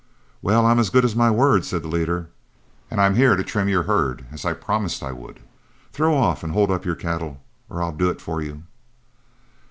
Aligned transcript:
"Well, 0.41 0.65
I'm 0.65 0.79
as 0.79 0.89
good 0.89 1.05
as 1.05 1.15
my 1.15 1.29
word," 1.29 1.63
said 1.63 1.83
the 1.83 1.87
leader, 1.87 2.29
"and 2.89 2.99
I'm 2.99 3.13
here 3.13 3.35
to 3.35 3.43
trim 3.43 3.69
your 3.69 3.83
herd 3.83 4.25
as 4.31 4.45
I 4.45 4.53
promised 4.53 5.03
you 5.03 5.09
I 5.09 5.11
would. 5.11 5.41
Throw 5.93 6.17
off 6.17 6.41
and 6.43 6.53
hold 6.53 6.71
up 6.71 6.85
your 6.85 6.95
cattle, 6.95 7.39
or 7.69 7.83
I'll 7.83 7.91
do 7.91 8.09
it 8.09 8.19
for 8.19 8.41
you." 8.41 8.63